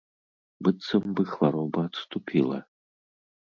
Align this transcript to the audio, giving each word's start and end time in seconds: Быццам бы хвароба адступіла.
Быццам 0.67 1.05
бы 1.19 1.23
хвароба 1.33 1.79
адступіла. 1.93 2.59